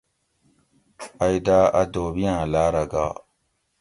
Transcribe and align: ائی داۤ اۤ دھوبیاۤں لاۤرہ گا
ائی 1.23 1.37
داۤ 1.45 1.65
اۤ 1.79 1.85
دھوبیاۤں 1.93 2.41
لاۤرہ 2.51 2.83
گا 2.91 3.05